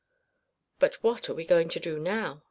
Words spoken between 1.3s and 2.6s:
we going to do now?"